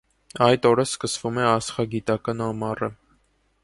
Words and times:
Այդ 0.45 0.65
օրը 0.69 0.85
սկսվում 0.89 1.39
է 1.43 1.45
աստղագիտական 1.51 2.43
ամառը։ 2.51 2.95